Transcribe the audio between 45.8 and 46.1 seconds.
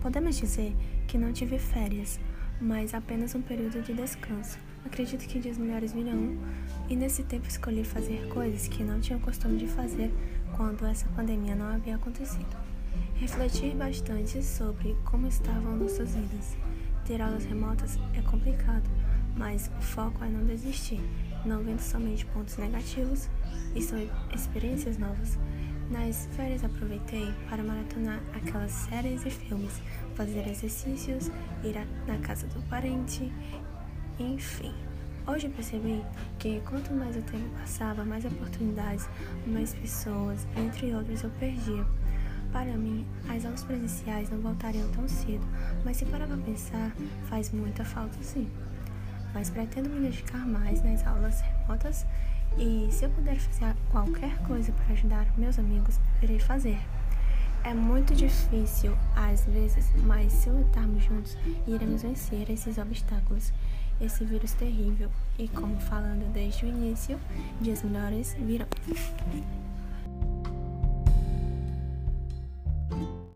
mas se